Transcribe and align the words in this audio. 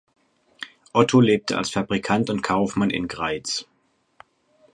Otto 0.93 1.19
lebte 1.19 1.59
als 1.59 1.69
Fabrikant 1.69 2.31
und 2.31 2.41
Kaufmann 2.41 2.89
in 2.89 3.07
Greiz. 3.07 3.67